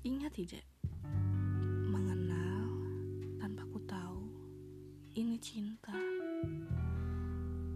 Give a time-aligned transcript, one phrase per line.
[0.00, 0.64] Ingat tidak?
[1.84, 2.72] Mengenal
[3.36, 4.32] tanpa ku tahu
[5.12, 5.92] ini cinta.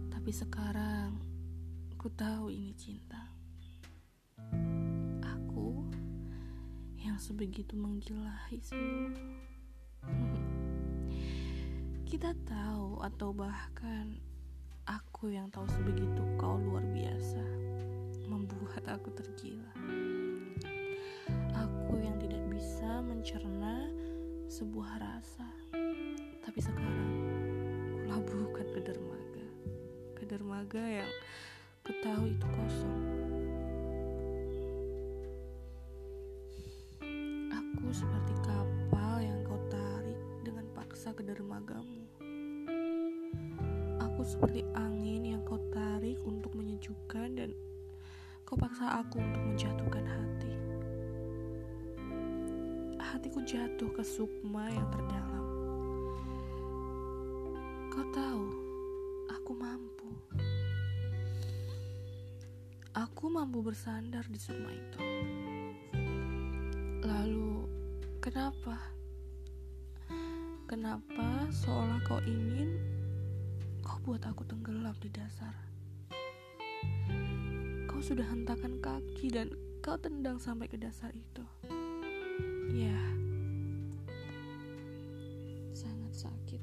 [0.09, 1.21] Tapi sekarang
[2.01, 3.29] ku tahu ini cinta.
[5.21, 5.85] Aku
[6.97, 9.21] yang sebegitu menggilahi seluruh.
[12.09, 14.17] Kita tahu atau bahkan
[14.89, 17.45] aku yang tahu sebegitu kau luar biasa
[18.25, 19.69] membuat aku tergila.
[21.53, 21.84] Aku
[24.55, 25.43] sebuah rasa,
[26.39, 27.11] tapi sekarang
[28.07, 29.47] kulabuhkan ke dermaga,
[30.15, 31.11] ke dermaga yang
[31.83, 33.03] ketahui itu kosong.
[37.51, 40.15] Aku seperti kapal yang kau tarik
[40.47, 42.07] dengan paksa ke dermagamu.
[44.07, 47.51] Aku seperti angin yang kau tarik untuk menyejukkan dan
[48.47, 50.74] kau paksa aku untuk menjatuhkan hati.
[53.15, 55.47] Hatiku jatuh ke sukma yang terdalam.
[57.87, 58.43] Kau tahu,
[59.31, 60.11] aku mampu.
[62.91, 64.99] Aku mampu bersandar di sukma itu.
[67.07, 67.63] Lalu,
[68.19, 68.83] kenapa?
[70.67, 72.75] Kenapa seolah kau ingin
[73.79, 75.55] kau buat aku tenggelam di dasar?
[77.87, 81.47] Kau sudah hentakan kaki dan kau tendang sampai ke dasar itu.
[82.75, 82.99] Ya,
[85.71, 86.59] sangat sakit.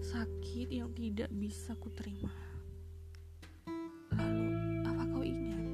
[0.00, 2.32] Sakit yang tidak bisa ku terima.
[4.08, 4.48] Lalu,
[4.88, 5.64] apa kau ingat?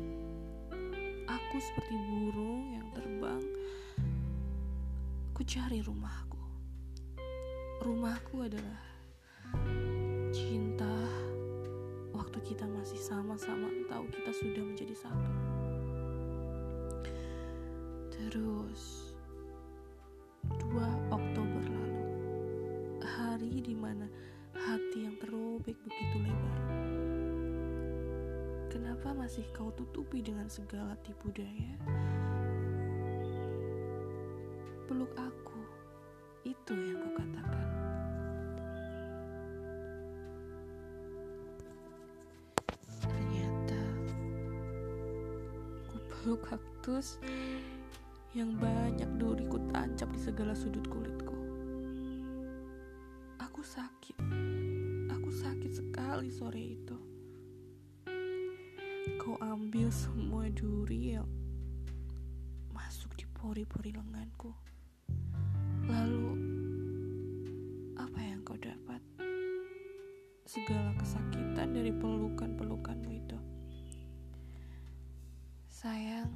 [1.31, 3.47] Aku seperti burung yang terbang.
[5.31, 6.43] Ku cari rumahku.
[7.79, 8.83] Rumahku adalah
[10.35, 10.99] cinta
[12.11, 15.50] waktu kita masih sama-sama tahu kita sudah menjadi satu.
[23.21, 24.09] Hari di mana
[24.57, 26.61] hati yang terobek begitu lebar.
[28.73, 31.77] Kenapa masih kau tutupi dengan segala tipu daya?
[34.89, 35.61] Peluk aku,
[36.49, 37.69] itu yang kau katakan.
[43.05, 43.83] Ternyata
[45.93, 47.21] ku peluk kaktus
[48.33, 51.30] yang banyak duriku tancap di segala sudut kulitku.
[53.61, 54.17] Aku sakit.
[55.13, 56.97] Aku sakit sekali sore itu.
[59.21, 61.29] Kau ambil semua duri yang
[62.73, 64.57] masuk di pori-pori lenganku.
[65.93, 66.41] Lalu,
[68.01, 69.05] apa yang kau dapat?
[70.49, 73.37] Segala kesakitan dari pelukan-pelukanmu itu.
[75.69, 76.33] Sayang,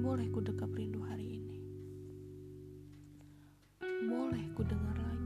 [0.00, 1.60] boleh ku dekap rindu hari ini.
[4.08, 5.17] Boleh ku dengar lagi.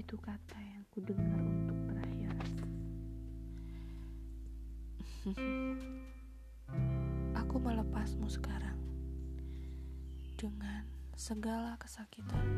[0.00, 2.32] Itu kata yang ku dengar untuk terakhir.
[7.44, 8.80] Aku melepasmu sekarang
[10.40, 10.88] dengan
[11.20, 12.48] segala kesakitan.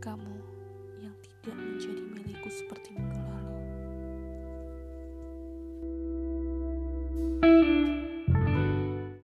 [0.00, 0.36] Kamu
[1.04, 2.33] yang tidak menjadi lalu.